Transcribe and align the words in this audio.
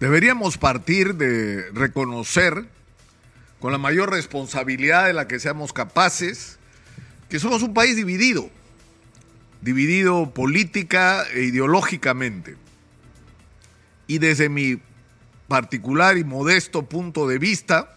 Deberíamos 0.00 0.58
partir 0.58 1.14
de 1.14 1.70
reconocer 1.72 2.66
con 3.60 3.72
la 3.72 3.78
mayor 3.78 4.10
responsabilidad 4.10 5.06
de 5.06 5.14
la 5.14 5.26
que 5.26 5.40
seamos 5.40 5.72
capaces 5.72 6.58
que 7.30 7.40
somos 7.40 7.62
un 7.62 7.72
país 7.72 7.96
dividido, 7.96 8.50
dividido 9.62 10.34
política 10.34 11.24
e 11.32 11.44
ideológicamente. 11.44 12.56
Y 14.06 14.18
desde 14.18 14.50
mi 14.50 14.80
particular 15.48 16.18
y 16.18 16.24
modesto 16.24 16.82
punto 16.82 17.26
de 17.26 17.38
vista, 17.38 17.96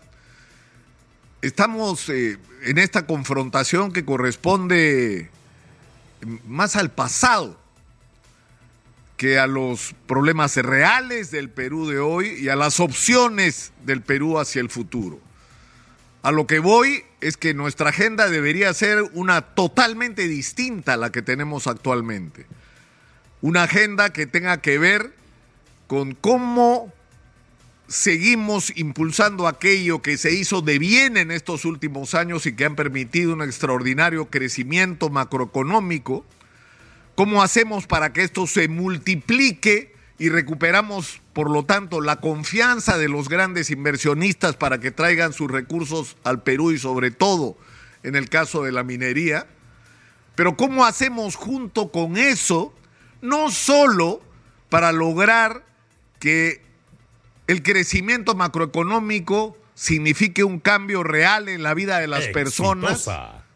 estamos 1.42 2.08
eh, 2.08 2.38
en 2.64 2.78
esta 2.78 3.06
confrontación 3.06 3.92
que 3.92 4.06
corresponde 4.06 5.30
más 6.48 6.78
al 6.78 6.92
pasado 6.92 7.59
que 9.20 9.38
a 9.38 9.48
los 9.48 9.94
problemas 10.08 10.56
reales 10.56 11.30
del 11.30 11.50
Perú 11.50 11.90
de 11.90 12.00
hoy 12.00 12.38
y 12.40 12.48
a 12.48 12.56
las 12.56 12.80
opciones 12.80 13.74
del 13.84 14.02
Perú 14.02 14.40
hacia 14.40 14.62
el 14.62 14.70
futuro. 14.70 15.20
A 16.24 16.32
lo 16.32 16.48
que 16.48 16.60
voy 16.60 17.04
es 17.20 17.36
que 17.36 17.54
nuestra 17.54 17.90
agenda 17.90 18.30
debería 18.30 18.74
ser 18.74 19.04
una 19.12 19.42
totalmente 19.42 20.26
distinta 20.30 20.94
a 20.94 20.98
la 20.98 21.12
que 21.12 21.22
tenemos 21.22 21.68
actualmente. 21.68 22.46
Una 23.42 23.64
agenda 23.64 24.14
que 24.14 24.26
tenga 24.26 24.62
que 24.62 24.80
ver 24.80 25.14
con 25.88 26.14
cómo 26.14 26.94
seguimos 27.90 28.72
impulsando 28.78 29.50
aquello 29.50 30.02
que 30.02 30.16
se 30.16 30.32
hizo 30.32 30.62
de 30.62 30.80
bien 30.80 31.18
en 31.18 31.32
estos 31.32 31.66
últimos 31.66 32.16
años 32.16 32.46
y 32.46 32.56
que 32.56 32.64
han 32.64 32.78
permitido 32.78 33.34
un 33.34 33.42
extraordinario 33.42 34.30
crecimiento 34.30 35.10
macroeconómico 35.10 36.24
¿Cómo 37.20 37.44
hacemos 37.44 37.86
para 37.86 38.14
que 38.14 38.24
esto 38.24 38.48
se 38.48 38.70
multiplique 38.70 39.94
y 40.18 40.30
recuperamos, 40.30 41.22
por 41.34 41.50
lo 41.50 41.66
tanto, 41.66 42.00
la 42.00 42.22
confianza 42.22 42.98
de 42.98 43.10
los 43.10 43.28
grandes 43.28 43.72
inversionistas 43.72 44.56
para 44.56 44.80
que 44.80 44.92
traigan 44.92 45.34
sus 45.34 45.52
recursos 45.52 46.16
al 46.24 46.44
Perú 46.44 46.72
y 46.72 46.80
sobre 46.80 47.12
todo 47.12 47.58
en 48.04 48.16
el 48.16 48.30
caso 48.30 48.64
de 48.64 48.72
la 48.72 48.86
minería? 48.86 49.48
Pero 50.36 50.56
¿cómo 50.56 50.86
hacemos 50.86 51.36
junto 51.36 51.92
con 51.92 52.16
eso, 52.16 52.74
no 53.22 53.52
solo 53.52 54.22
para 54.70 54.94
lograr 54.94 55.66
que 56.20 56.62
el 57.48 57.64
crecimiento 57.64 58.34
macroeconómico 58.34 59.58
signifique 59.76 60.46
un 60.46 60.62
cambio 60.62 61.04
real 61.04 61.50
en 61.50 61.64
la 61.64 61.74
vida 61.74 62.00
de 62.00 62.08
las 62.08 62.28
personas, 62.28 63.10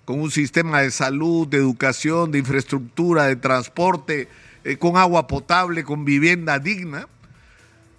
con 0.05 0.19
un 0.19 0.31
sistema 0.31 0.81
de 0.81 0.91
salud, 0.91 1.47
de 1.47 1.57
educación, 1.57 2.31
de 2.31 2.39
infraestructura, 2.39 3.25
de 3.25 3.35
transporte, 3.35 4.27
eh, 4.63 4.77
con 4.77 4.97
agua 4.97 5.27
potable, 5.27 5.83
con 5.83 6.05
vivienda 6.05 6.59
digna, 6.59 7.07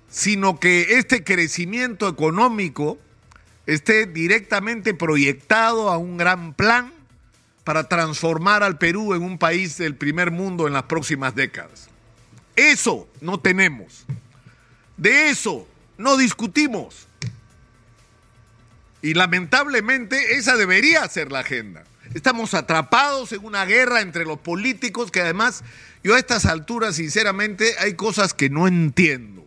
sino 0.09 0.61
que 0.61 0.99
este 0.99 1.25
crecimiento 1.25 2.09
económico 2.09 2.99
esté 3.67 4.07
directamente 4.07 4.95
proyectado 4.95 5.91
a 5.91 5.99
un 5.99 6.17
gran 6.17 6.55
plan 6.55 6.93
para 7.65 7.89
transformar 7.89 8.63
al 8.63 8.79
Perú 8.79 9.15
en 9.15 9.23
un 9.23 9.39
país 9.39 9.79
del 9.79 9.97
primer 9.97 10.31
mundo 10.31 10.67
en 10.67 10.75
las 10.75 10.85
próximas 10.85 11.35
décadas. 11.35 11.89
Eso 12.57 13.09
no 13.21 13.41
tenemos. 13.41 14.05
De 14.97 15.31
eso 15.31 15.67
no 15.97 16.17
discutimos. 16.17 17.09
Y 19.03 19.15
lamentablemente 19.15 20.37
esa 20.37 20.57
debería 20.57 21.07
ser 21.09 21.33
la 21.33 21.41
agenda. 21.41 21.85
Estamos 22.15 22.55
atrapados 22.55 23.33
en 23.33 23.45
una 23.45 23.65
guerra 23.65 24.01
entre 24.01 24.25
los 24.25 24.39
políticos 24.39 25.11
que 25.11 25.21
además 25.21 25.65
yo 26.05 26.15
a 26.15 26.19
estas 26.19 26.47
alturas 26.47 26.95
sinceramente 26.97 27.75
hay 27.81 27.95
cosas 27.95 28.35
que 28.35 28.49
no 28.49 28.69
entiendo, 28.69 29.45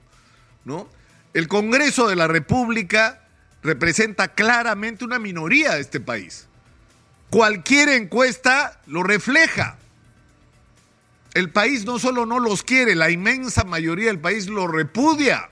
¿no? 0.66 0.90
El 1.34 1.48
Congreso 1.48 2.10
de 2.10 2.18
la 2.18 2.28
República 2.28 3.22
representa 3.64 4.34
claramente 4.34 5.06
una 5.06 5.18
minoría 5.18 5.76
de 5.76 5.82
este 5.82 6.02
país. 6.02 6.48
Cualquier 7.30 7.90
encuesta 7.90 8.80
lo 8.86 9.04
refleja. 9.04 9.78
El 11.34 11.52
país 11.52 11.86
no 11.86 12.00
solo 12.00 12.26
no 12.26 12.40
los 12.40 12.64
quiere, 12.64 12.96
la 12.96 13.12
inmensa 13.12 13.64
mayoría 13.64 14.08
del 14.08 14.20
país 14.20 14.48
lo 14.48 14.68
repudia 14.68 15.50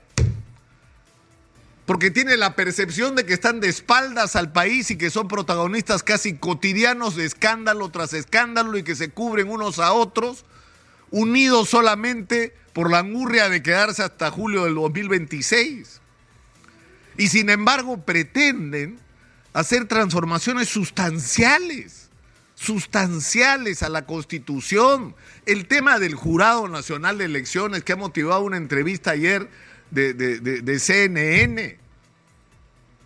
porque 1.86 2.10
tiene 2.10 2.36
la 2.36 2.56
percepción 2.56 3.14
de 3.14 3.24
que 3.24 3.32
están 3.32 3.60
de 3.60 3.68
espaldas 3.68 4.34
al 4.34 4.50
país 4.50 4.90
y 4.90 4.98
que 4.98 5.08
son 5.08 5.28
protagonistas 5.28 6.02
casi 6.02 6.36
cotidianos 6.36 7.14
de 7.14 7.24
escándalo 7.24 7.88
tras 7.90 8.12
escándalo 8.12 8.76
y 8.76 8.82
que 8.82 8.96
se 8.96 9.10
cubren 9.10 9.48
unos 9.48 9.78
a 9.78 9.92
otros, 9.92 10.44
unidos 11.12 11.68
solamente 11.68 12.52
por 12.72 12.90
la 12.90 12.98
angurria 12.98 13.48
de 13.48 13.62
quedarse 13.62 14.02
hasta 14.02 14.32
julio 14.32 14.64
del 14.64 14.74
2026. 14.74 16.00
Y 17.18 17.28
sin 17.28 17.50
embargo 17.50 18.04
pretenden 18.04 18.98
hacer 19.52 19.86
transformaciones 19.86 20.68
sustanciales, 20.68 22.10
sustanciales 22.56 23.84
a 23.84 23.88
la 23.88 24.06
Constitución. 24.06 25.14
El 25.46 25.68
tema 25.68 26.00
del 26.00 26.16
Jurado 26.16 26.66
Nacional 26.66 27.16
de 27.16 27.26
Elecciones 27.26 27.84
que 27.84 27.92
ha 27.92 27.96
motivado 27.96 28.42
una 28.42 28.56
entrevista 28.56 29.12
ayer 29.12 29.48
de, 29.90 30.78
CNN, 30.78 31.78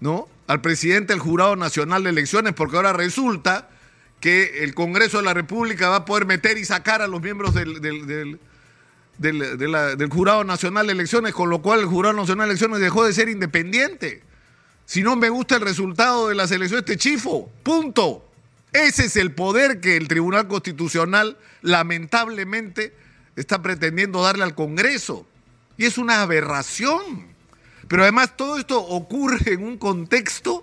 ¿no? 0.01 0.29
Al 0.47 0.61
presidente 0.61 1.13
del 1.13 1.21
Jurado 1.21 1.57
Nacional 1.57 2.03
de 2.05 2.11
Elecciones, 2.11 2.55
porque 2.55 2.77
ahora 2.77 2.93
resulta 2.93 3.69
que 4.21 4.65
el 4.65 4.75
Congreso 4.75 5.19
de 5.19 5.25
la 5.25 5.35
República 5.35 5.89
va 5.89 5.97
a 5.97 6.05
poder 6.05 6.27
meter 6.27 6.59
y 6.59 6.65
sacar 6.65 7.03
a 7.03 7.07
los 7.07 7.23
miembros 7.23 7.55
del, 7.55 7.81
del, 7.81 8.39
Jurado 10.11 10.45
Nacional 10.45 10.87
de 10.87 10.93
Elecciones, 10.93 11.33
con 11.33 11.51
lo 11.51 11.63
cual 11.63 11.81
el 11.81 11.87
Jurado 11.87 12.15
Nacional 12.15 12.49
de 12.49 12.53
Elecciones 12.53 12.81
dejó 12.81 13.05
de 13.05 13.13
ser 13.13 13.29
independiente. 13.29 14.23
Si 14.91 15.03
no 15.03 15.15
me 15.15 15.29
gusta 15.29 15.55
el 15.55 15.63
resultado 15.63 16.29
de 16.29 16.35
las 16.35 16.51
elecciones, 16.51 16.85
te 16.85 16.97
chifo. 16.97 17.49
Punto. 17.63 18.27
Ese 18.73 19.05
es 19.05 19.17
el 19.17 19.33
poder 19.33 19.81
que 19.81 19.97
el 19.97 20.09
Tribunal 20.09 20.49
Constitucional 20.49 21.39
lamentablemente 21.63 22.93
está 23.37 23.63
pretendiendo 23.63 24.21
darle 24.23 24.43
al 24.43 24.57
Congreso. 24.57 25.27
Y 25.81 25.87
es 25.87 25.97
una 25.97 26.21
aberración. 26.21 27.25
Pero 27.89 28.03
además 28.03 28.37
todo 28.37 28.59
esto 28.59 28.79
ocurre 28.79 29.55
en 29.55 29.65
un 29.65 29.79
contexto 29.79 30.63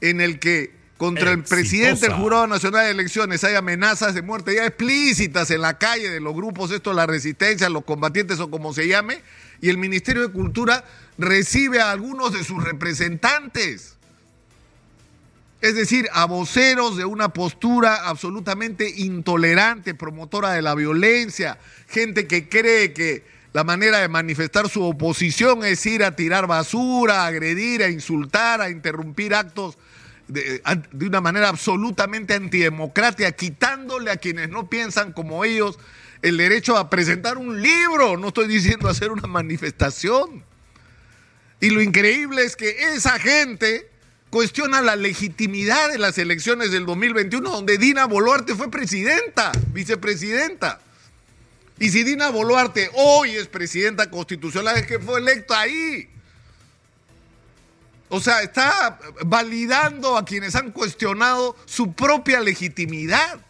en 0.00 0.22
el 0.22 0.38
que 0.38 0.72
contra 0.96 1.30
el 1.30 1.44
presidente 1.44 2.08
del 2.08 2.16
Jurado 2.16 2.46
Nacional 2.46 2.86
de 2.86 2.92
Elecciones 2.92 3.44
hay 3.44 3.54
amenazas 3.54 4.14
de 4.14 4.22
muerte 4.22 4.54
ya 4.54 4.64
explícitas 4.64 5.50
en 5.50 5.60
la 5.60 5.76
calle 5.76 6.08
de 6.08 6.20
los 6.20 6.34
grupos, 6.34 6.70
esto 6.70 6.94
la 6.94 7.04
resistencia, 7.04 7.68
los 7.68 7.84
combatientes 7.84 8.40
o 8.40 8.50
como 8.50 8.72
se 8.72 8.88
llame, 8.88 9.20
y 9.60 9.68
el 9.68 9.76
Ministerio 9.76 10.22
de 10.22 10.32
Cultura 10.32 10.86
recibe 11.18 11.82
a 11.82 11.90
algunos 11.90 12.32
de 12.32 12.42
sus 12.42 12.64
representantes. 12.64 13.98
Es 15.60 15.74
decir, 15.74 16.08
a 16.14 16.24
voceros 16.24 16.96
de 16.96 17.04
una 17.04 17.34
postura 17.34 18.08
absolutamente 18.08 18.88
intolerante, 18.88 19.94
promotora 19.94 20.52
de 20.52 20.62
la 20.62 20.74
violencia, 20.74 21.58
gente 21.88 22.26
que 22.26 22.48
cree 22.48 22.94
que 22.94 23.38
la 23.52 23.64
manera 23.64 23.98
de 23.98 24.08
manifestar 24.08 24.68
su 24.68 24.82
oposición 24.84 25.64
es 25.64 25.84
ir 25.86 26.04
a 26.04 26.14
tirar 26.14 26.46
basura, 26.46 27.24
a 27.24 27.26
agredir, 27.26 27.82
a 27.82 27.88
insultar, 27.88 28.60
a 28.60 28.70
interrumpir 28.70 29.34
actos 29.34 29.76
de, 30.28 30.62
una 31.00 31.20
manera 31.20 31.48
absolutamente 31.48 32.34
antidemocrática, 32.34 33.32
quitándole 33.32 34.12
a 34.12 34.16
quienes 34.16 34.48
no 34.50 34.70
piensan 34.70 35.12
como 35.12 35.44
ellos 35.44 35.78
el 36.22 36.36
derecho 36.36 36.76
a 36.76 36.88
presentar 36.90 37.38
un 37.38 37.60
libro. 37.60 38.16
No 38.16 38.28
estoy 38.28 38.46
diciendo 38.46 38.88
hacer 38.88 39.10
una 39.10 39.26
manifestación. 39.26 40.44
Y 41.60 41.70
lo 41.70 41.82
increíble 41.82 42.44
es 42.44 42.54
que 42.54 42.94
esa 42.94 43.18
gente 43.18 43.90
cuestiona 44.30 44.80
la 44.80 44.94
legitimidad 44.94 45.90
de 45.90 45.98
las 45.98 46.16
elecciones 46.18 46.70
del 46.70 46.86
2021, 46.86 47.50
donde 47.50 47.78
Dina 47.78 48.06
Boluarte 48.06 48.54
fue 48.54 48.70
presidenta, 48.70 49.50
vicepresidenta. 49.72 50.80
Y 51.80 51.88
si 51.88 52.04
Dina 52.04 52.28
Boluarte 52.28 52.90
hoy 52.92 53.30
es 53.30 53.48
presidenta 53.48 54.10
constitucional, 54.10 54.76
es 54.76 54.86
que 54.86 54.98
fue 54.98 55.18
electa 55.18 55.58
ahí. 55.58 56.10
O 58.10 58.20
sea, 58.20 58.42
está 58.42 59.00
validando 59.24 60.18
a 60.18 60.26
quienes 60.26 60.54
han 60.56 60.72
cuestionado 60.72 61.56
su 61.64 61.94
propia 61.94 62.40
legitimidad. 62.40 63.40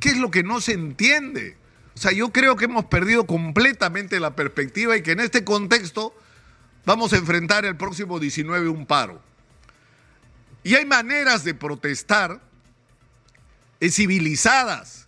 ¿Qué 0.00 0.08
es 0.08 0.16
lo 0.16 0.30
que 0.30 0.42
no 0.42 0.62
se 0.62 0.72
entiende? 0.72 1.58
O 1.94 1.98
sea, 1.98 2.12
yo 2.12 2.32
creo 2.32 2.56
que 2.56 2.64
hemos 2.64 2.86
perdido 2.86 3.26
completamente 3.26 4.18
la 4.18 4.34
perspectiva 4.34 4.96
y 4.96 5.02
que 5.02 5.12
en 5.12 5.20
este 5.20 5.44
contexto 5.44 6.16
vamos 6.86 7.12
a 7.12 7.18
enfrentar 7.18 7.66
el 7.66 7.76
próximo 7.76 8.18
19 8.18 8.66
un 8.70 8.86
paro. 8.86 9.20
Y 10.64 10.74
hay 10.74 10.86
maneras 10.86 11.44
de 11.44 11.52
protestar 11.52 12.40
civilizadas 13.90 15.01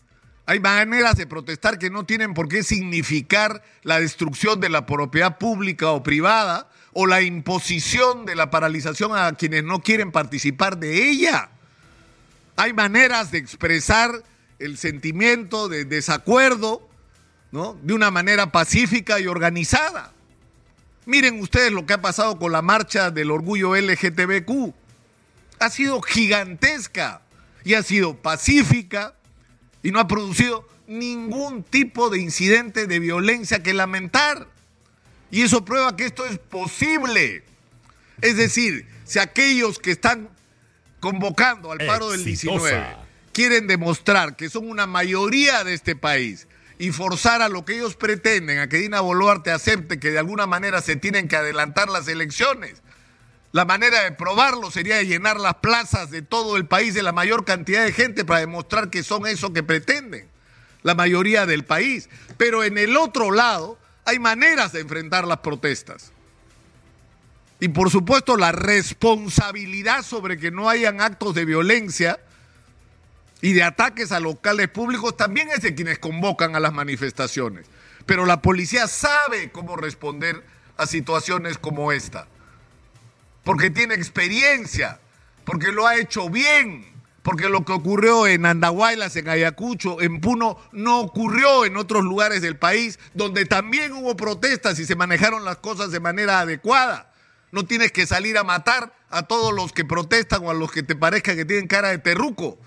hay 0.47 0.61
maneras 0.61 1.17
de 1.17 1.27
protestar 1.27 1.79
que 1.79 1.91
no 1.91 2.05
tienen 2.05 2.35
por 2.35 2.49
qué 2.49 2.63
significar 2.63 3.63
la 3.83 4.01
destrucción 4.01 4.61
de 4.61 4.69
la 4.69 4.85
propiedad 4.85 5.39
pública 5.39 5.91
o 5.91 6.03
privada 6.03 6.69
o 6.93 7.07
la 7.07 7.23
imposición 7.23 8.27
de 8.27 8.35
la 8.35 8.51
paralización 8.51 9.17
a 9.17 9.33
quienes 9.33 9.65
no 9.65 9.81
quieren 9.81 10.13
participar 10.13 10.77
de 10.79 11.09
ella. 11.09 11.49
Hay 12.57 12.75
maneras 12.75 13.31
de 13.31 13.39
expresar 13.39 14.23
el 14.59 14.77
sentimiento 14.77 15.69
de 15.69 15.87
desacuerdo 15.87 16.89
¿no? 17.51 17.79
de 17.83 17.95
una 17.95 18.11
manera 18.11 18.53
pacífica 18.53 19.19
y 19.21 19.27
organizada. 19.27 20.13
Miren 21.07 21.41
ustedes 21.41 21.73
lo 21.73 21.87
que 21.87 21.95
ha 21.95 22.03
pasado 22.03 22.39
con 22.39 22.53
la 22.53 22.63
marcha 22.63 23.11
del 23.11 23.31
orgullo 23.31 23.75
LGTBQ. 23.75 24.75
Ha 25.59 25.71
sido 25.71 26.03
gigantesca 26.03 27.23
y 27.65 27.75
ha 27.75 27.83
sido 27.83 28.17
pacífica 28.17 29.15
y 29.85 29.93
no 29.93 30.01
ha 30.01 30.09
producido 30.09 30.67
ningún 30.89 31.63
tipo 31.63 32.11
de 32.11 32.19
incidente 32.19 32.89
de 32.89 32.99
violencia 32.99 33.63
que 33.63 33.75
lamentar. 33.75 34.49
Y 35.31 35.43
eso 35.43 35.65
prueba 35.65 35.95
que 35.95 36.07
esto 36.07 36.25
es 36.25 36.39
posible. 36.39 37.45
Es 38.23 38.37
decir, 38.37 38.89
si 39.05 39.19
aquellos 39.19 39.79
que 39.79 39.91
están 39.91 40.31
convocando 41.01 41.71
al 41.71 41.79
paro 41.79 42.11
del 42.11 42.25
19 42.25 42.97
quieren 43.33 43.67
demostrar 43.67 44.37
que 44.37 44.49
son 44.49 44.71
una 44.71 44.87
mayoría 44.87 45.65
de 45.65 45.75
este 45.75 45.95
país 45.95 46.49
y 46.79 46.91
forzar 46.91 47.43
a 47.43 47.51
lo 47.51 47.67
que 47.67 47.75
ellos 47.75 47.95
pretenden, 47.95 48.61
a 48.61 48.69
que 48.71 48.79
Dina 48.79 49.03
Boluarte 49.03 49.51
acepte 49.51 50.01
que 50.01 50.11
de 50.11 50.19
alguna 50.19 50.47
manera 50.47 50.81
se 50.81 50.97
tienen 50.97 51.29
que 51.29 51.37
adelantar 51.37 51.91
las 51.91 52.09
elecciones, 52.09 52.83
la 53.55 53.65
manera 53.65 54.03
de 54.03 54.11
probarlo 54.11 54.73
sería 54.73 55.01
llenar 55.05 55.39
las 55.39 55.55
plazas 55.55 56.11
de 56.11 56.23
todo 56.23 56.57
el 56.57 56.67
país 56.67 56.93
de 56.93 57.05
la 57.05 57.13
mayor 57.13 57.45
cantidad 57.45 57.85
de 57.85 57.93
gente 57.93 58.25
para 58.25 58.41
demostrar 58.41 58.91
que 58.91 59.05
son 59.05 59.29
eso 59.29 59.53
que 59.53 59.63
pretenden, 59.63 60.29
la 60.83 60.97
mayoría 60.97 61.47
del 61.47 61.65
país. 61.65 62.09
Pero 62.37 62.65
en 62.65 62.79
el 62.79 62.97
otro 62.97 63.31
lado 63.31 63.79
hay 64.07 64.19
maneras 64.19 64.73
de 64.73 64.81
enfrentar 64.81 65.25
las 65.25 65.39
protestas. 65.39 66.11
Y 67.61 67.69
por 67.69 67.93
supuesto 67.93 68.37
la 68.37 68.51
responsabilidad 68.51 70.03
sobre 70.03 70.37
que 70.37 70.51
no 70.51 70.69
hayan 70.69 71.01
actos 71.01 71.37
de 71.37 71.45
violencia 71.45 72.19
y 73.41 73.53
de 73.53 73.63
ataques 73.63 74.11
a 74.11 74.19
locales 74.19 74.67
públicos 74.67 75.17
también 75.17 75.49
es 75.51 75.63
de 75.63 75.77
quienes 75.77 76.01
convocan 76.01 76.57
a 76.57 76.61
las 76.61 76.73
manifestaciones. 76.73 77.67
Pero 78.05 78.27
la 78.27 78.43
policía 78.43 78.89
sabe 78.89 79.53
cómo 79.53 79.77
responder 79.77 80.43
a 80.77 80.89
situaciones 80.89 81.57
como 81.57 81.93
esta. 81.93 82.27
Porque 83.45 83.71
tiene 83.71 83.95
experiencia, 83.95 84.99
porque 85.45 85.71
lo 85.71 85.87
ha 85.87 85.97
hecho 85.97 86.29
bien, 86.31 86.87
porque 87.23 87.49
lo 87.49 87.65
que 87.65 87.73
ocurrió 87.73 88.27
en 88.27 88.45
Andahuaylas, 88.45 89.17
en 89.17 89.29
Ayacucho, 89.29 90.01
en 90.01 90.21
Puno, 90.21 90.59
no 90.73 91.01
ocurrió 91.01 91.65
en 91.65 91.77
otros 91.77 92.05
lugares 92.05 92.43
del 92.43 92.57
país, 92.57 92.99
donde 93.15 93.47
también 93.47 93.93
hubo 93.93 94.17
protestas 94.17 94.79
y 94.79 94.85
se 94.85 94.97
manejaron 94.97 95.45
las 95.45 95.57
cosas 95.57 95.91
de 95.91 96.01
manera 96.01 96.41
adecuada. 96.41 97.13
No 97.51 97.65
tienes 97.65 97.93
que 97.93 98.07
salir 98.07 98.37
a 98.37 98.45
matar 98.45 98.93
a 99.11 99.23
todos 99.23 99.55
los 99.55 99.73
que 99.73 99.85
protestan 99.85 100.45
o 100.45 100.51
a 100.51 100.55
los 100.55 100.73
que 100.73 100.83
te 100.83 100.97
parezca 100.97 101.37
que 101.37 101.45
tienen 101.45 101.67
cara 101.67 101.91
de 101.91 101.99
terruco. 101.99 102.59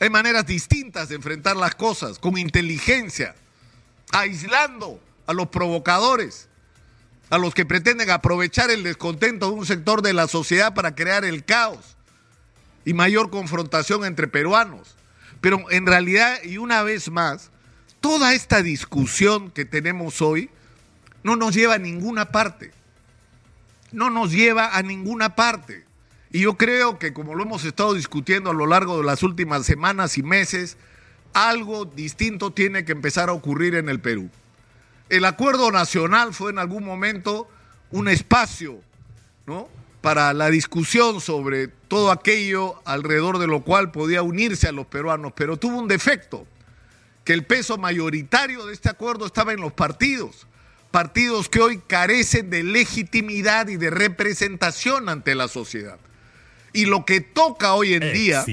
Hay 0.00 0.10
maneras 0.10 0.46
distintas 0.46 1.08
de 1.08 1.14
enfrentar 1.14 1.56
las 1.56 1.74
cosas, 1.74 2.18
con 2.18 2.36
inteligencia, 2.38 3.34
aislando 4.12 5.00
a 5.26 5.32
los 5.32 5.48
provocadores, 5.48 6.48
a 7.30 7.38
los 7.38 7.54
que 7.54 7.66
pretenden 7.66 8.10
aprovechar 8.10 8.70
el 8.70 8.82
descontento 8.82 9.46
de 9.46 9.52
un 9.52 9.66
sector 9.66 10.02
de 10.02 10.12
la 10.12 10.28
sociedad 10.28 10.74
para 10.74 10.94
crear 10.94 11.24
el 11.24 11.44
caos 11.44 11.96
y 12.84 12.94
mayor 12.94 13.30
confrontación 13.30 14.04
entre 14.04 14.28
peruanos. 14.28 14.96
Pero 15.40 15.70
en 15.70 15.86
realidad, 15.86 16.38
y 16.44 16.58
una 16.58 16.82
vez 16.82 17.10
más, 17.10 17.50
toda 18.00 18.32
esta 18.32 18.62
discusión 18.62 19.50
que 19.50 19.64
tenemos 19.64 20.22
hoy 20.22 20.50
no 21.22 21.34
nos 21.36 21.54
lleva 21.54 21.74
a 21.74 21.78
ninguna 21.78 22.30
parte. 22.30 22.72
No 23.90 24.10
nos 24.10 24.30
lleva 24.30 24.76
a 24.76 24.82
ninguna 24.82 25.34
parte. 25.34 25.84
Y 26.30 26.40
yo 26.40 26.56
creo 26.56 26.98
que 26.98 27.12
como 27.12 27.34
lo 27.34 27.42
hemos 27.42 27.64
estado 27.64 27.94
discutiendo 27.94 28.50
a 28.50 28.54
lo 28.54 28.66
largo 28.66 28.98
de 28.98 29.04
las 29.04 29.22
últimas 29.22 29.66
semanas 29.66 30.18
y 30.18 30.22
meses, 30.22 30.76
algo 31.32 31.84
distinto 31.84 32.52
tiene 32.52 32.84
que 32.84 32.92
empezar 32.92 33.28
a 33.28 33.32
ocurrir 33.32 33.74
en 33.74 33.88
el 33.88 34.00
Perú. 34.00 34.30
El 35.08 35.24
acuerdo 35.24 35.70
nacional 35.70 36.34
fue 36.34 36.50
en 36.50 36.58
algún 36.58 36.84
momento 36.84 37.48
un 37.90 38.08
espacio, 38.08 38.80
¿no? 39.46 39.68
para 40.06 40.32
la 40.34 40.50
discusión 40.50 41.20
sobre 41.20 41.66
todo 41.66 42.12
aquello 42.12 42.80
alrededor 42.84 43.38
de 43.38 43.48
lo 43.48 43.62
cual 43.62 43.90
podía 43.90 44.22
unirse 44.22 44.68
a 44.68 44.72
los 44.72 44.86
peruanos, 44.86 45.32
pero 45.34 45.56
tuvo 45.56 45.78
un 45.78 45.88
defecto, 45.88 46.46
que 47.24 47.32
el 47.32 47.44
peso 47.44 47.76
mayoritario 47.76 48.66
de 48.66 48.72
este 48.72 48.88
acuerdo 48.88 49.26
estaba 49.26 49.52
en 49.52 49.60
los 49.60 49.72
partidos, 49.72 50.46
partidos 50.92 51.48
que 51.48 51.60
hoy 51.60 51.78
carecen 51.78 52.50
de 52.50 52.62
legitimidad 52.62 53.66
y 53.66 53.78
de 53.78 53.90
representación 53.90 55.08
ante 55.08 55.34
la 55.34 55.48
sociedad. 55.48 55.98
Y 56.76 56.84
lo 56.84 57.06
que 57.06 57.22
toca 57.22 57.72
hoy 57.72 57.94
en 57.94 58.12
día 58.12 58.44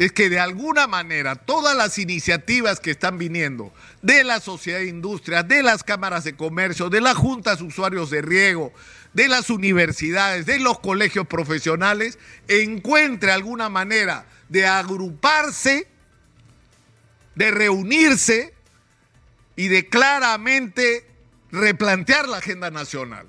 es 0.00 0.10
que 0.10 0.28
de 0.28 0.40
alguna 0.40 0.88
manera 0.88 1.36
todas 1.36 1.76
las 1.76 1.98
iniciativas 1.98 2.80
que 2.80 2.90
están 2.90 3.16
viniendo 3.16 3.72
de 4.02 4.24
la 4.24 4.40
sociedad 4.40 4.80
de 4.80 4.88
industria, 4.88 5.44
de 5.44 5.62
las 5.62 5.84
cámaras 5.84 6.24
de 6.24 6.34
comercio, 6.34 6.90
de 6.90 7.00
las 7.00 7.16
juntas 7.16 7.60
usuarios 7.60 8.10
de 8.10 8.22
riego, 8.22 8.72
de 9.12 9.28
las 9.28 9.50
universidades, 9.50 10.46
de 10.46 10.58
los 10.58 10.80
colegios 10.80 11.28
profesionales, 11.28 12.18
encuentre 12.48 13.30
alguna 13.30 13.68
manera 13.68 14.26
de 14.48 14.66
agruparse, 14.66 15.86
de 17.36 17.52
reunirse 17.52 18.52
y 19.54 19.68
de 19.68 19.88
claramente 19.88 21.06
replantear 21.52 22.26
la 22.26 22.38
agenda 22.38 22.72
nacional 22.72 23.28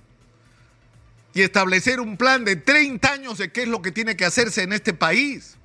y 1.36 1.42
establecer 1.42 2.00
un 2.00 2.16
plan 2.16 2.46
de 2.46 2.56
30 2.56 3.12
años 3.12 3.38
de 3.38 3.52
qué 3.52 3.64
es 3.64 3.68
lo 3.68 3.82
que 3.82 3.92
tiene 3.92 4.16
que 4.16 4.24
hacerse 4.24 4.64
en 4.64 4.72
este 4.72 4.94
país. 4.94 5.58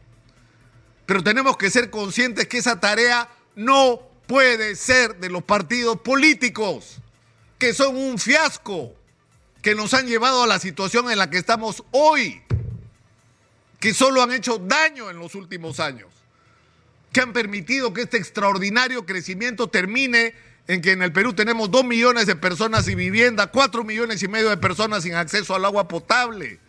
Pero 1.06 1.22
tenemos 1.22 1.56
que 1.56 1.70
ser 1.70 1.90
conscientes 1.90 2.49
que 2.49 2.58
esa 2.58 2.81
tarea 2.81 3.31
no 3.55 4.02
puede 4.26 4.75
ser 4.75 5.20
de 5.20 5.31
los 5.31 5.44
partidos 5.44 6.00
políticos, 6.00 6.99
que 7.56 7.72
son 7.72 7.96
un 7.96 8.19
fiasco, 8.19 8.93
que 9.62 9.76
nos 9.76 9.94
han 9.94 10.08
llevado 10.08 10.43
a 10.43 10.49
la 10.49 10.58
situación 10.58 11.08
en 11.08 11.19
la 11.19 11.31
que 11.31 11.38
estamos 11.38 11.84
hoy, 11.93 12.43
que 13.78 13.94
solo 13.94 14.25
han 14.25 14.32
hecho 14.32 14.58
daño 14.58 15.08
en 15.08 15.20
los 15.20 15.37
últimos 15.37 15.78
años, 15.78 16.08
que 17.12 17.20
han 17.20 17.32
permitido 17.32 17.94
que 17.94 18.02
este 18.02 18.17
extraordinario 18.17 19.06
crecimiento 19.06 19.69
termine 19.69 20.34
en 20.70 20.82
que 20.82 20.93
en 20.93 21.02
el 21.02 21.12
Perú 21.12 21.32
tenemos 21.32 21.69
dos 21.69 21.84
millones 21.84 22.26
de 22.26 22.37
personas 22.37 22.84
sin 22.84 22.96
vivienda, 22.96 23.49
cuatro 23.49 23.82
millones 23.82 24.22
y 24.22 24.28
medio 24.28 24.50
de 24.50 24.56
personas 24.56 25.02
sin 25.02 25.14
acceso 25.14 25.52
al 25.52 25.64
agua 25.64 25.88
potable, 25.88 26.61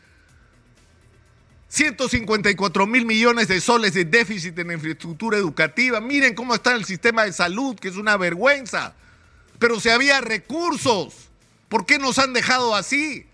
154 1.67 2.87
mil 2.87 3.05
millones 3.05 3.47
de 3.47 3.61
soles 3.61 3.93
de 3.93 4.05
déficit 4.05 4.57
en 4.57 4.71
infraestructura 4.71 5.37
educativa. 5.37 6.01
Miren 6.01 6.33
cómo 6.33 6.55
está 6.55 6.73
el 6.73 6.83
sistema 6.83 7.25
de 7.25 7.31
salud, 7.31 7.77
que 7.77 7.89
es 7.89 7.95
una 7.95 8.17
vergüenza. 8.17 8.95
Pero 9.59 9.79
si 9.79 9.89
había 9.89 10.19
recursos, 10.19 11.29
¿por 11.69 11.85
qué 11.85 11.99
nos 11.99 12.17
han 12.17 12.33
dejado 12.33 12.73
así? 12.73 13.27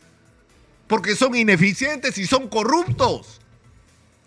Porque 0.87 1.15
son 1.15 1.33
ineficientes 1.33 2.17
y 2.17 2.27
son 2.27 2.50
corruptos. 2.50 3.39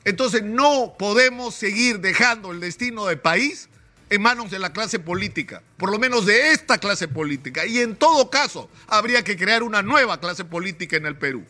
Entonces 0.07 0.43
no 0.43 0.95
podemos 0.99 1.55
seguir 1.55 2.01
dejando 2.01 2.51
el 2.53 2.61
destino 2.61 3.05
del 3.05 3.21
país 3.21 3.69
en 4.11 4.21
manos 4.21 4.51
de 4.51 4.59
la 4.59 4.73
clase 4.73 4.99
política, 4.99 5.63
por 5.77 5.91
lo 5.91 5.99
menos 5.99 6.27
de 6.27 6.51
esta 6.51 6.79
clase 6.79 7.07
política. 7.07 7.65
Y 7.65 7.79
en 7.79 7.95
todo 7.95 8.29
caso, 8.29 8.69
habría 8.89 9.23
que 9.23 9.37
crear 9.37 9.63
una 9.63 9.83
nueva 9.83 10.21
clase 10.21 10.45
política 10.45 10.97
en 10.97 11.07
el 11.07 11.17
Perú, 11.17 11.45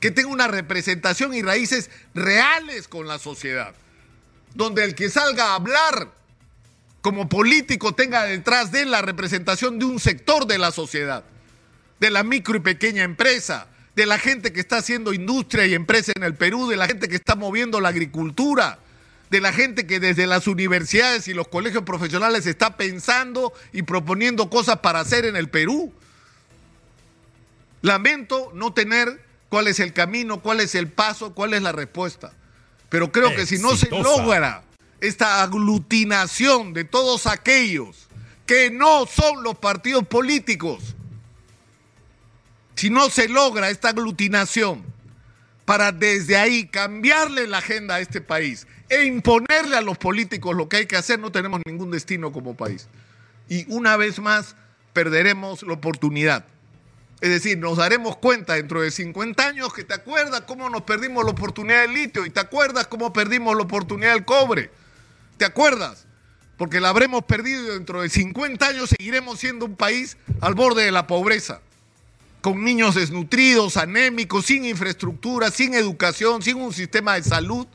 que 0.00 0.10
tenga 0.10 0.28
una 0.28 0.48
representación 0.48 1.34
y 1.34 1.42
raíces 1.42 1.88
reales 2.14 2.88
con 2.88 3.06
la 3.06 3.20
sociedad, 3.20 3.74
donde 4.54 4.82
el 4.84 4.96
que 4.96 5.08
salga 5.08 5.52
a 5.52 5.54
hablar 5.54 6.12
como 7.00 7.28
político 7.28 7.94
tenga 7.94 8.24
detrás 8.24 8.72
de 8.72 8.82
él 8.82 8.90
la 8.90 9.00
representación 9.00 9.78
de 9.78 9.84
un 9.84 10.00
sector 10.00 10.46
de 10.46 10.58
la 10.58 10.72
sociedad, 10.72 11.22
de 12.00 12.10
la 12.10 12.24
micro 12.24 12.56
y 12.56 12.60
pequeña 12.60 13.04
empresa, 13.04 13.68
de 13.94 14.04
la 14.04 14.18
gente 14.18 14.52
que 14.52 14.60
está 14.60 14.78
haciendo 14.78 15.12
industria 15.12 15.64
y 15.66 15.74
empresa 15.74 16.12
en 16.16 16.24
el 16.24 16.34
Perú, 16.34 16.68
de 16.68 16.76
la 16.76 16.88
gente 16.88 17.08
que 17.08 17.16
está 17.16 17.36
moviendo 17.36 17.80
la 17.80 17.88
agricultura, 17.88 18.80
de 19.30 19.40
la 19.40 19.52
gente 19.52 19.86
que 19.86 20.00
desde 20.00 20.26
las 20.26 20.46
universidades 20.46 21.28
y 21.28 21.34
los 21.34 21.48
colegios 21.48 21.84
profesionales 21.84 22.46
está 22.46 22.76
pensando 22.76 23.52
y 23.72 23.82
proponiendo 23.82 24.48
cosas 24.48 24.78
para 24.78 25.00
hacer 25.00 25.24
en 25.24 25.36
el 25.36 25.50
Perú. 25.50 25.92
Lamento 27.82 28.50
no 28.54 28.72
tener 28.72 29.22
cuál 29.48 29.68
es 29.68 29.80
el 29.80 29.92
camino, 29.92 30.40
cuál 30.40 30.60
es 30.60 30.74
el 30.74 30.88
paso, 30.88 31.34
cuál 31.34 31.54
es 31.54 31.62
la 31.62 31.72
respuesta. 31.72 32.32
Pero 32.88 33.12
creo 33.12 33.34
que 33.34 33.46
si 33.46 33.58
no 33.58 33.76
se 33.76 33.90
logra 33.90 34.62
esta 35.00 35.42
aglutinación 35.42 36.72
de 36.72 36.84
todos 36.84 37.26
aquellos 37.26 38.08
que 38.46 38.70
no 38.70 39.06
son 39.06 39.42
los 39.42 39.58
partidos 39.58 40.06
políticos, 40.06 40.96
si 42.74 42.88
no 42.88 43.10
se 43.10 43.28
logra 43.28 43.68
esta 43.68 43.90
aglutinación 43.90 44.84
para 45.66 45.92
desde 45.92 46.36
ahí 46.38 46.66
cambiarle 46.66 47.46
la 47.46 47.58
agenda 47.58 47.96
a 47.96 48.00
este 48.00 48.22
país 48.22 48.66
e 48.88 49.04
imponerle 49.04 49.76
a 49.76 49.80
los 49.80 49.98
políticos 49.98 50.56
lo 50.56 50.68
que 50.68 50.78
hay 50.78 50.86
que 50.86 50.96
hacer, 50.96 51.18
no 51.18 51.30
tenemos 51.30 51.60
ningún 51.66 51.90
destino 51.90 52.32
como 52.32 52.56
país. 52.56 52.88
Y 53.48 53.70
una 53.72 53.96
vez 53.96 54.18
más 54.18 54.56
perderemos 54.92 55.62
la 55.62 55.74
oportunidad. 55.74 56.44
Es 57.20 57.30
decir, 57.30 57.58
nos 57.58 57.76
daremos 57.78 58.16
cuenta 58.16 58.54
dentro 58.54 58.80
de 58.80 58.90
50 58.90 59.44
años 59.44 59.72
que 59.72 59.82
te 59.82 59.94
acuerdas 59.94 60.42
cómo 60.42 60.70
nos 60.70 60.82
perdimos 60.82 61.24
la 61.24 61.32
oportunidad 61.32 61.82
del 61.82 61.92
litio 61.92 62.24
y 62.24 62.30
te 62.30 62.40
acuerdas 62.40 62.86
cómo 62.86 63.12
perdimos 63.12 63.56
la 63.56 63.62
oportunidad 63.64 64.12
del 64.12 64.24
cobre. 64.24 64.70
¿Te 65.36 65.44
acuerdas? 65.44 66.06
Porque 66.56 66.80
la 66.80 66.90
habremos 66.90 67.24
perdido 67.24 67.64
y 67.64 67.70
dentro 67.70 68.02
de 68.02 68.08
50 68.08 68.66
años 68.66 68.90
seguiremos 68.90 69.38
siendo 69.40 69.66
un 69.66 69.76
país 69.76 70.16
al 70.40 70.54
borde 70.54 70.84
de 70.84 70.92
la 70.92 71.06
pobreza. 71.06 71.60
con 72.40 72.62
niños 72.62 72.94
desnutridos, 72.94 73.76
anémicos, 73.76 74.46
sin 74.46 74.64
infraestructura, 74.64 75.50
sin 75.50 75.74
educación, 75.74 76.40
sin 76.40 76.56
un 76.56 76.72
sistema 76.72 77.14
de 77.14 77.24
salud, 77.24 77.66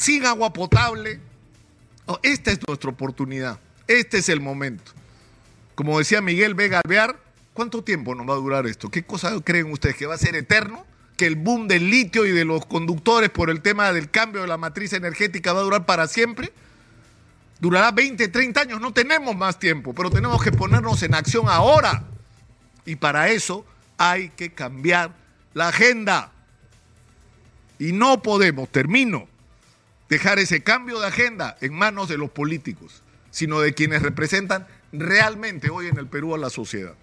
sin 0.00 0.24
agua 0.24 0.52
potable. 0.52 1.20
Oh, 2.06 2.18
esta 2.22 2.50
es 2.50 2.58
nuestra 2.66 2.90
oportunidad, 2.90 3.60
este 3.86 4.18
es 4.18 4.30
el 4.30 4.40
momento. 4.40 4.92
Como 5.74 5.98
decía 5.98 6.22
Miguel 6.22 6.54
Vega 6.54 6.80
Alvear, 6.82 7.18
¿cuánto 7.52 7.84
tiempo 7.84 8.14
nos 8.14 8.28
va 8.28 8.32
a 8.32 8.36
durar 8.36 8.66
esto? 8.66 8.90
¿Qué 8.90 9.02
cosa 9.04 9.38
creen 9.44 9.70
ustedes? 9.70 9.96
¿Que 9.96 10.06
va 10.06 10.14
a 10.14 10.18
ser 10.18 10.36
eterno? 10.36 10.86
¿Que 11.18 11.26
el 11.26 11.36
boom 11.36 11.68
del 11.68 11.90
litio 11.90 12.24
y 12.24 12.32
de 12.32 12.46
los 12.46 12.64
conductores 12.64 13.28
por 13.28 13.50
el 13.50 13.60
tema 13.60 13.92
del 13.92 14.10
cambio 14.10 14.40
de 14.40 14.48
la 14.48 14.56
matriz 14.56 14.94
energética 14.94 15.52
va 15.52 15.60
a 15.60 15.64
durar 15.64 15.84
para 15.84 16.08
siempre? 16.08 16.50
Durará 17.60 17.92
20, 17.92 18.28
30 18.28 18.58
años, 18.58 18.80
no 18.80 18.94
tenemos 18.94 19.36
más 19.36 19.58
tiempo, 19.58 19.92
pero 19.94 20.10
tenemos 20.10 20.42
que 20.42 20.50
ponernos 20.50 21.02
en 21.02 21.14
acción 21.14 21.44
ahora. 21.46 22.04
Y 22.86 22.96
para 22.96 23.28
eso 23.28 23.66
hay 23.98 24.30
que 24.30 24.50
cambiar 24.52 25.14
la 25.52 25.68
agenda. 25.68 26.32
Y 27.78 27.92
no 27.92 28.22
podemos, 28.22 28.70
termino, 28.70 29.28
dejar 30.10 30.38
ese 30.40 30.62
cambio 30.62 31.00
de 31.00 31.06
agenda 31.06 31.56
en 31.60 31.72
manos 31.72 32.08
de 32.08 32.18
los 32.18 32.30
políticos, 32.30 33.02
sino 33.30 33.60
de 33.60 33.72
quienes 33.72 34.02
representan 34.02 34.66
realmente 34.92 35.70
hoy 35.70 35.86
en 35.86 35.96
el 35.96 36.08
Perú 36.08 36.34
a 36.34 36.38
la 36.38 36.50
sociedad. 36.50 36.94